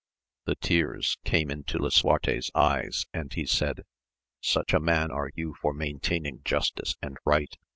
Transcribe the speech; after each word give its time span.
The 0.45 0.55
tears 0.55 1.19
came 1.25 1.51
into 1.51 1.77
Lisuarte's 1.77 2.49
eyes, 2.55 3.05
and 3.13 3.31
he 3.31 3.45
said, 3.45 3.83
Such 4.41 4.73
a 4.73 4.79
man 4.79 5.11
are 5.11 5.29
you 5.35 5.53
for 5.61 5.75
maintaining 5.75 6.41
justice 6.43 6.95
and 7.03 7.17
right 7.23 7.55